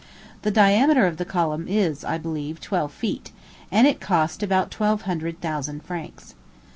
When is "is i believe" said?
1.69-2.59